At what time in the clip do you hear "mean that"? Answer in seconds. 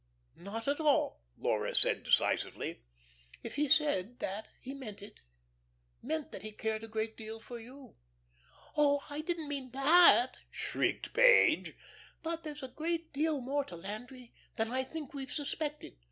9.47-10.39